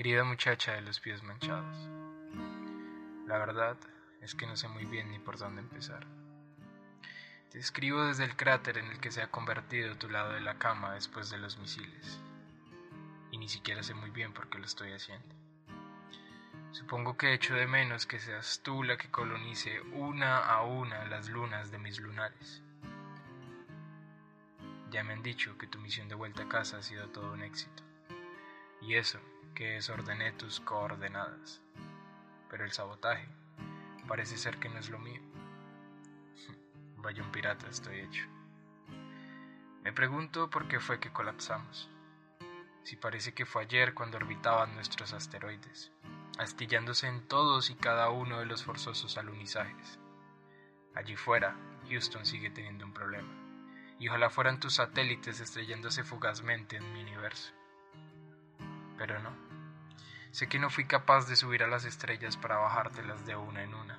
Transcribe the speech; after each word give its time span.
Querida 0.00 0.24
muchacha 0.24 0.72
de 0.72 0.80
los 0.80 0.98
pies 0.98 1.22
manchados, 1.22 1.76
la 3.26 3.36
verdad 3.36 3.76
es 4.22 4.34
que 4.34 4.46
no 4.46 4.56
sé 4.56 4.66
muy 4.66 4.86
bien 4.86 5.10
ni 5.10 5.18
por 5.18 5.36
dónde 5.36 5.60
empezar. 5.60 6.06
Te 7.50 7.58
escribo 7.58 8.06
desde 8.06 8.24
el 8.24 8.34
cráter 8.34 8.78
en 8.78 8.86
el 8.86 8.98
que 8.98 9.10
se 9.10 9.20
ha 9.20 9.30
convertido 9.30 9.98
tu 9.98 10.08
lado 10.08 10.32
de 10.32 10.40
la 10.40 10.56
cama 10.56 10.94
después 10.94 11.28
de 11.28 11.36
los 11.36 11.58
misiles, 11.58 12.18
y 13.30 13.36
ni 13.36 13.46
siquiera 13.50 13.82
sé 13.82 13.92
muy 13.92 14.08
bien 14.08 14.32
por 14.32 14.48
qué 14.48 14.58
lo 14.58 14.64
estoy 14.64 14.90
haciendo. 14.92 15.34
Supongo 16.70 17.18
que 17.18 17.34
echo 17.34 17.52
de 17.52 17.66
menos 17.66 18.06
que 18.06 18.20
seas 18.20 18.62
tú 18.62 18.82
la 18.82 18.96
que 18.96 19.10
colonice 19.10 19.82
una 19.82 20.38
a 20.38 20.62
una 20.62 21.04
las 21.04 21.28
lunas 21.28 21.70
de 21.70 21.78
mis 21.78 22.00
lunares. 22.00 22.62
Ya 24.90 25.04
me 25.04 25.12
han 25.12 25.22
dicho 25.22 25.58
que 25.58 25.66
tu 25.66 25.78
misión 25.78 26.08
de 26.08 26.14
vuelta 26.14 26.44
a 26.44 26.48
casa 26.48 26.78
ha 26.78 26.82
sido 26.82 27.10
todo 27.10 27.34
un 27.34 27.42
éxito. 27.42 27.82
Y 28.80 28.94
eso, 28.94 29.20
que 29.54 29.72
desordené 29.72 30.32
tus 30.32 30.60
coordenadas. 30.60 31.60
Pero 32.48 32.64
el 32.64 32.72
sabotaje 32.72 33.28
parece 34.08 34.36
ser 34.36 34.58
que 34.58 34.68
no 34.68 34.78
es 34.78 34.90
lo 34.90 34.98
mío. 34.98 35.20
Vaya 36.96 37.22
un 37.22 37.30
pirata 37.30 37.68
estoy 37.68 38.00
hecho. 38.00 38.26
Me 39.82 39.92
pregunto 39.92 40.50
por 40.50 40.68
qué 40.68 40.80
fue 40.80 41.00
que 41.00 41.12
colapsamos. 41.12 41.88
Si 42.82 42.96
parece 42.96 43.34
que 43.34 43.46
fue 43.46 43.62
ayer 43.62 43.94
cuando 43.94 44.16
orbitaban 44.16 44.74
nuestros 44.74 45.12
asteroides, 45.12 45.92
astillándose 46.38 47.06
en 47.06 47.26
todos 47.28 47.70
y 47.70 47.74
cada 47.74 48.10
uno 48.10 48.40
de 48.40 48.46
los 48.46 48.64
forzosos 48.64 49.16
alunizajes. 49.18 49.98
Allí 50.94 51.16
fuera, 51.16 51.56
Houston 51.88 52.26
sigue 52.26 52.50
teniendo 52.50 52.84
un 52.84 52.92
problema, 52.92 53.32
y 53.98 54.08
ojalá 54.08 54.28
fueran 54.30 54.58
tus 54.58 54.74
satélites 54.74 55.40
estrellándose 55.40 56.02
fugazmente 56.02 56.76
en 56.76 56.92
mi 56.92 57.02
universo 57.02 57.52
pero 59.00 59.18
no. 59.18 59.30
Sé 60.30 60.46
que 60.46 60.58
no 60.58 60.68
fui 60.68 60.84
capaz 60.84 61.26
de 61.26 61.34
subir 61.34 61.62
a 61.62 61.66
las 61.66 61.86
estrellas 61.86 62.36
para 62.36 62.58
bajártelas 62.58 63.24
de 63.24 63.34
una 63.34 63.62
en 63.62 63.72
una, 63.72 63.98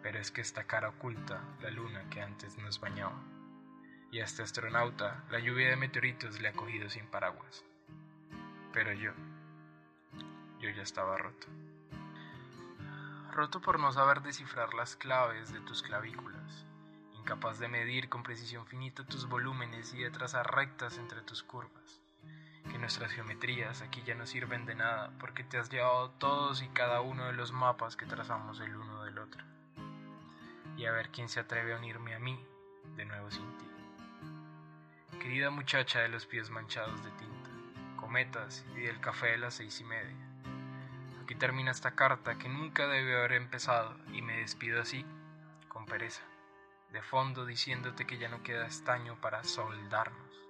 pero 0.00 0.20
es 0.20 0.30
que 0.30 0.40
esta 0.40 0.62
cara 0.62 0.90
oculta 0.90 1.42
la 1.60 1.72
luna 1.72 2.08
que 2.08 2.22
antes 2.22 2.56
nos 2.56 2.78
bañaba, 2.78 3.20
y 4.12 4.20
a 4.20 4.24
este 4.24 4.44
astronauta 4.44 5.24
la 5.32 5.40
lluvia 5.40 5.70
de 5.70 5.76
meteoritos 5.76 6.40
le 6.40 6.50
ha 6.50 6.52
cogido 6.52 6.88
sin 6.88 7.08
paraguas. 7.08 7.64
Pero 8.72 8.92
yo, 8.92 9.10
yo 10.60 10.70
ya 10.70 10.82
estaba 10.82 11.18
roto. 11.18 11.48
Roto 13.32 13.60
por 13.60 13.80
no 13.80 13.90
saber 13.90 14.22
descifrar 14.22 14.72
las 14.72 14.94
claves 14.94 15.52
de 15.52 15.58
tus 15.62 15.82
clavículas, 15.82 16.64
incapaz 17.18 17.58
de 17.58 17.66
medir 17.66 18.08
con 18.08 18.22
precisión 18.22 18.68
finita 18.68 19.04
tus 19.04 19.28
volúmenes 19.28 19.92
y 19.94 19.98
de 19.98 20.12
trazar 20.12 20.54
rectas 20.54 20.96
entre 20.96 21.22
tus 21.22 21.42
curvas 21.42 22.00
nuestras 22.88 23.12
geometrías 23.12 23.82
aquí 23.82 24.02
ya 24.06 24.14
no 24.14 24.24
sirven 24.24 24.64
de 24.64 24.74
nada 24.74 25.12
porque 25.20 25.44
te 25.44 25.58
has 25.58 25.68
llevado 25.68 26.08
todos 26.12 26.62
y 26.62 26.68
cada 26.68 27.02
uno 27.02 27.26
de 27.26 27.34
los 27.34 27.52
mapas 27.52 27.96
que 27.96 28.06
trazamos 28.06 28.60
el 28.60 28.74
uno 28.74 29.04
del 29.04 29.18
otro. 29.18 29.44
Y 30.74 30.86
a 30.86 30.92
ver 30.92 31.10
quién 31.10 31.28
se 31.28 31.40
atreve 31.40 31.74
a 31.74 31.76
unirme 31.76 32.14
a 32.14 32.18
mí 32.18 32.42
de 32.96 33.04
nuevo 33.04 33.30
sin 33.30 33.44
ti. 33.58 33.66
Querida 35.20 35.50
muchacha 35.50 36.00
de 36.00 36.08
los 36.08 36.24
pies 36.24 36.48
manchados 36.48 37.04
de 37.04 37.10
tinta, 37.10 37.50
cometas 37.96 38.64
y 38.74 38.80
del 38.80 39.00
café 39.00 39.32
de 39.32 39.38
las 39.38 39.52
seis 39.52 39.78
y 39.82 39.84
media. 39.84 40.16
Aquí 41.22 41.34
termina 41.34 41.72
esta 41.72 41.90
carta 41.90 42.38
que 42.38 42.48
nunca 42.48 42.86
debió 42.86 43.18
haber 43.18 43.32
empezado 43.32 43.98
y 44.14 44.22
me 44.22 44.38
despido 44.38 44.80
así, 44.80 45.04
con 45.68 45.84
pereza, 45.84 46.22
de 46.90 47.02
fondo 47.02 47.44
diciéndote 47.44 48.06
que 48.06 48.16
ya 48.16 48.30
no 48.30 48.42
queda 48.42 48.66
estaño 48.66 49.20
para 49.20 49.44
soldarnos. 49.44 50.40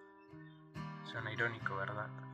Suena 1.03 1.33
irónico, 1.33 1.75
¿verdad? 1.75 2.28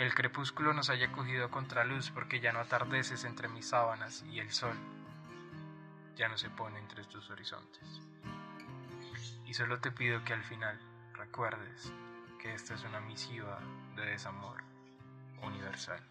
Que 0.00 0.06
el 0.06 0.14
crepúsculo 0.14 0.72
nos 0.72 0.88
haya 0.88 1.12
cogido 1.12 1.44
a 1.44 1.50
contraluz 1.50 2.10
porque 2.10 2.40
ya 2.40 2.54
no 2.54 2.60
atardeces 2.60 3.24
entre 3.24 3.48
mis 3.48 3.68
sábanas 3.68 4.24
y 4.32 4.38
el 4.38 4.50
sol 4.50 4.74
ya 6.16 6.26
no 6.26 6.38
se 6.38 6.48
pone 6.48 6.78
entre 6.78 7.04
tus 7.04 7.28
horizontes. 7.28 8.00
Y 9.44 9.52
solo 9.52 9.78
te 9.78 9.92
pido 9.92 10.24
que 10.24 10.32
al 10.32 10.42
final 10.42 10.80
recuerdes 11.12 11.92
que 12.40 12.54
esta 12.54 12.72
es 12.76 12.84
una 12.84 13.02
misiva 13.02 13.60
de 13.94 14.06
desamor 14.06 14.62
universal. 15.42 16.02